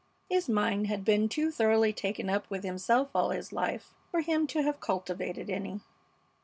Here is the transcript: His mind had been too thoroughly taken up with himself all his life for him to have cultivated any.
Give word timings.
His 0.31 0.49
mind 0.49 0.87
had 0.87 1.05
been 1.05 1.29
too 1.29 1.51
thoroughly 1.51 1.93
taken 1.93 2.27
up 2.27 2.49
with 2.49 2.63
himself 2.63 3.09
all 3.13 3.29
his 3.29 3.53
life 3.53 3.93
for 4.09 4.21
him 4.21 4.47
to 4.47 4.63
have 4.63 4.79
cultivated 4.79 5.47
any. 5.47 5.81